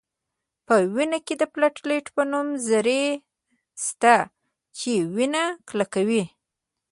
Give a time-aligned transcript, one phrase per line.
[0.65, 3.03] په وینه کې د پلاتیلیت په نوم ذرې
[3.83, 4.15] شته
[4.77, 6.23] چې وینه کلکوي